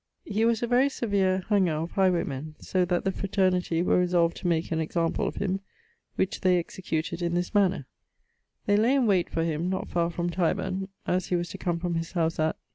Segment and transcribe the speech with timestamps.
[0.25, 4.47] He was a very severe hanger of highwaymen, so that the fraternity were resolved to
[4.47, 5.59] make an example of him:
[6.15, 7.85] which they executed in this manner:
[8.65, 11.77] They lay in wayte for him not far from Tyburne, as he was to come
[11.77, 12.55] from his house at